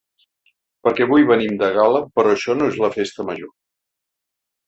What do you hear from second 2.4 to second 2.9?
no és